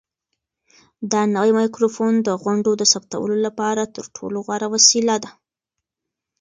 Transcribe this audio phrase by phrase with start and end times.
[1.11, 5.29] دا نوی مایکروفون د غونډو د ثبتولو لپاره تر ټولو غوره وسیله ده.